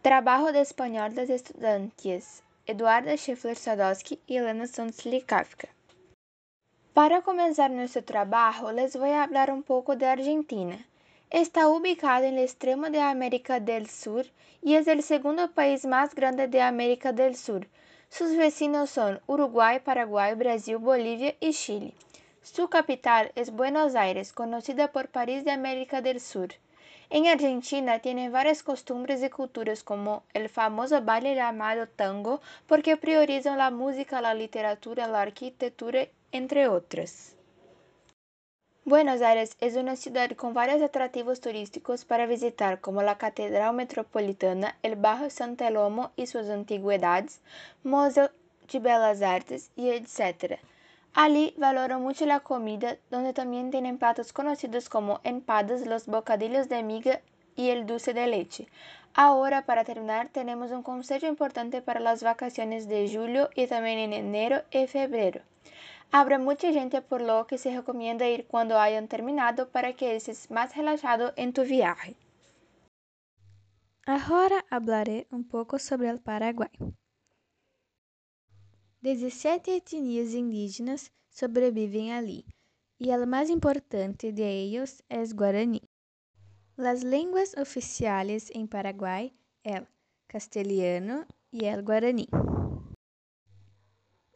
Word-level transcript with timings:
Trabajo 0.00 0.52
de 0.52 0.60
Español 0.60 1.12
das 1.12 1.28
Estudantes, 1.28 2.44
Eduarda 2.66 3.16
Scheffler 3.16 3.56
Sadowski 3.56 4.20
y 4.28 4.36
Elena 4.36 4.68
Sonslikavka. 4.68 5.66
Para 6.94 7.22
comenzar 7.22 7.72
nuestro 7.72 8.04
trabajo, 8.04 8.70
les 8.70 8.96
voy 8.96 9.10
a 9.10 9.24
hablar 9.24 9.50
un 9.50 9.64
poco 9.64 9.96
de 9.96 10.06
Argentina. 10.06 10.86
Está 11.30 11.68
ubicado 11.68 12.26
el 12.26 12.38
extremo 12.38 12.90
de 12.90 13.00
América 13.00 13.58
del 13.58 13.90
Sur 13.90 14.24
y 14.62 14.76
es 14.76 14.86
el 14.86 15.02
segundo 15.02 15.50
país 15.50 15.84
más 15.84 16.14
grande 16.14 16.46
de 16.46 16.62
América 16.62 17.12
del 17.12 17.34
Sur. 17.34 17.66
Sus 18.08 18.36
vecinos 18.36 18.90
son 18.90 19.20
Uruguay, 19.26 19.80
Paraguay, 19.80 20.36
Brasil, 20.36 20.76
Bolivia 20.76 21.34
y 21.40 21.52
Chile. 21.52 21.92
Su 22.42 22.68
capital 22.68 23.32
es 23.34 23.50
Buenos 23.50 23.96
Aires, 23.96 24.32
conocida 24.32 24.92
por 24.92 25.08
París 25.08 25.44
de 25.44 25.50
América 25.50 26.00
del 26.02 26.20
Sur. 26.20 26.50
En 27.10 27.26
Argentina 27.26 28.00
tiene 28.00 28.28
varias 28.28 28.62
costumbres 28.62 29.22
y 29.22 29.30
culturas 29.30 29.82
como 29.82 30.24
el 30.34 30.48
famoso 30.48 31.00
baile 31.02 31.34
llamado 31.34 31.88
tango 31.88 32.40
porque 32.66 32.96
priorizan 32.96 33.56
la 33.58 33.70
música, 33.70 34.20
la 34.20 34.34
literatura, 34.34 35.06
la 35.06 35.22
arquitectura, 35.22 36.06
entre 36.32 36.68
otras. 36.68 37.34
Buenos 38.84 39.20
Aires 39.20 39.54
es 39.60 39.76
una 39.76 39.96
ciudad 39.96 40.30
con 40.32 40.54
varios 40.54 40.80
atractivos 40.80 41.42
turísticos 41.42 42.06
para 42.06 42.24
visitar 42.24 42.80
como 42.80 43.02
la 43.02 43.18
Catedral 43.18 43.74
Metropolitana, 43.74 44.78
el 44.82 44.96
Barrio 44.96 45.28
San 45.28 45.56
Telmo 45.56 46.10
y 46.16 46.26
sus 46.26 46.48
antigüedades, 46.48 47.42
Museo 47.84 48.30
de 48.72 48.78
Belas 48.78 49.20
Artes 49.20 49.70
y 49.76 49.90
etc. 49.90 50.58
Ali 51.20 51.52
valoran 51.56 52.00
mucho 52.00 52.26
la 52.26 52.38
comida, 52.38 52.96
donde 53.10 53.32
también 53.32 53.72
tienen 53.72 53.98
platos 53.98 54.32
conocidos 54.32 54.88
como 54.88 55.18
empadas, 55.24 55.84
los 55.84 56.06
bocadillos 56.06 56.68
de 56.68 56.84
miga 56.84 57.20
y 57.56 57.70
el 57.70 57.86
dulce 57.86 58.14
de 58.14 58.28
leche. 58.28 58.68
Ahora, 59.14 59.66
para 59.66 59.82
terminar, 59.82 60.28
tenemos 60.28 60.70
un 60.70 60.84
consejo 60.84 61.26
importante 61.26 61.82
para 61.82 61.98
las 61.98 62.22
vacaciones 62.22 62.86
de 62.86 63.10
julio 63.12 63.50
y 63.56 63.66
también 63.66 63.98
en 63.98 64.12
enero 64.12 64.62
y 64.70 64.86
febrero. 64.86 65.40
Habrá 66.12 66.38
mucha 66.38 66.72
gente 66.72 67.02
por 67.02 67.20
lo 67.20 67.48
que 67.48 67.58
se 67.58 67.74
recomienda 67.74 68.28
ir 68.28 68.46
cuando 68.46 68.78
hayan 68.78 69.08
terminado 69.08 69.70
para 69.70 69.94
que 69.94 70.14
estés 70.14 70.52
más 70.52 70.76
relajado 70.76 71.32
en 71.34 71.52
tu 71.52 71.64
viaje. 71.64 72.14
Agora 74.06 74.64
hablaré 74.70 75.26
um 75.32 75.42
pouco 75.42 75.80
sobre 75.80 76.12
o 76.12 76.18
Paraguai. 76.20 76.70
17 79.00 79.70
etnias 79.70 80.34
indígenas 80.34 81.12
sobrevivem 81.30 82.12
ali, 82.12 82.44
e 82.98 83.12
a 83.12 83.26
mais 83.26 83.48
importante 83.48 84.32
de 84.32 84.42
ellos 84.42 85.00
é 85.08 85.24
Guarani. 85.26 85.82
As 86.76 87.02
línguas 87.02 87.54
oficiais 87.54 88.50
em 88.50 88.66
Paraguai 88.66 89.32
é 89.64 89.86
castelhano 90.26 91.24
e 91.52 91.64
el 91.64 91.82
guarani. 91.82 92.26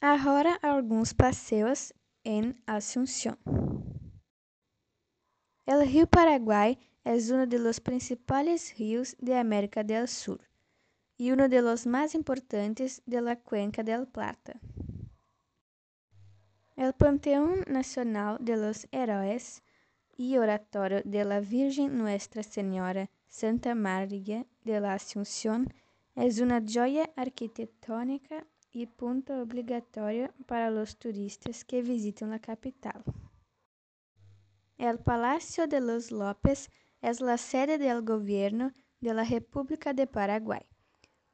Agora 0.00 0.58
alguns 0.62 1.12
passeios 1.12 1.92
em 2.24 2.54
Assunção. 2.66 3.36
O 5.66 5.80
rio 5.84 6.06
Paraguai 6.06 6.78
é 7.04 7.14
um 7.14 7.46
dos 7.46 7.78
principais 7.78 8.70
rios 8.70 9.14
de 9.20 9.32
América 9.32 9.82
do 9.82 10.06
Sul 10.06 10.38
e 11.18 11.32
um 11.32 11.36
dos 11.36 11.86
mais 11.86 12.14
importantes 12.14 13.00
de 13.06 13.20
la 13.20 13.36
Cuenca 13.36 13.82
del 13.82 14.06
Plata. 14.06 14.60
O 16.76 16.92
Panteão 16.92 17.62
Nacional 17.66 18.38
de 18.38 18.56
los 18.56 18.86
Heróis 18.90 19.62
e 20.18 20.38
Oratório 20.38 21.02
de 21.04 21.24
la 21.24 21.40
Virgem 21.40 21.88
Nuestra 21.88 22.42
Senhora 22.42 23.08
Santa 23.28 23.74
Maria 23.74 24.46
de 24.64 24.80
la 24.80 24.94
Asunción 24.94 25.66
é 26.14 26.26
uma 26.42 26.60
joia 26.60 27.08
arquitetônica 27.16 28.46
e 28.74 28.86
ponto 28.86 29.32
obrigatório 29.34 30.32
para 30.46 30.70
os 30.70 30.94
turistas 30.94 31.62
que 31.62 31.82
visitam 31.82 32.32
a 32.32 32.38
capital. 32.38 33.02
El 34.78 34.98
Palacio 34.98 35.66
de 35.66 35.80
los 35.80 36.10
López 36.10 36.68
é 37.00 37.10
a 37.10 37.36
sede 37.36 37.78
do 37.78 38.02
governo 38.02 38.72
de 39.00 39.12
la 39.12 39.24
República 39.24 39.92
de 39.92 40.06
Paraguai, 40.06 40.64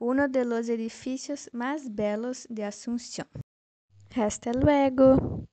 um 0.00 0.28
de 0.28 0.44
los 0.44 0.69
edificios 0.69 1.50
mais 1.53 1.88
belos 1.88 2.47
de 2.48 2.64
Asunción. 2.64 3.26
Hasta 4.14 4.53
luego! 4.53 5.48